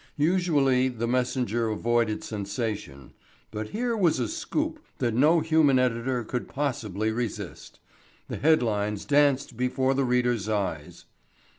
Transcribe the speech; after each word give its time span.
Usually 0.17 0.87
The 0.87 1.05
Messenger 1.07 1.69
avoided 1.69 2.23
sensation; 2.23 3.13
but 3.51 3.69
here 3.69 3.95
was 3.95 4.17
a 4.19 4.27
"scoop" 4.27 4.79
that 4.97 5.13
no 5.13 5.41
human 5.41 5.77
editor 5.77 6.23
could 6.23 6.47
possibly 6.49 7.11
resist. 7.11 7.79
The 8.27 8.37
headlines 8.37 9.05
danced 9.05 9.55
before 9.55 9.93
the 9.93 10.03
reader's 10.03 10.49
eyes. 10.49 11.05